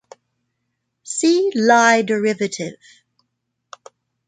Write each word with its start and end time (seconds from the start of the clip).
See 1.03 1.51
Lie 1.53 2.01
derivative. 2.01 2.75